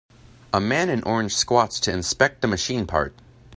[0.51, 3.13] A man in orange squats to inspect a machine part.